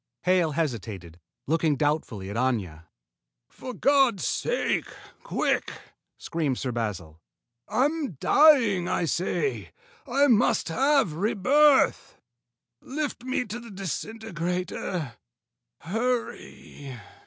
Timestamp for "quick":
5.21-5.71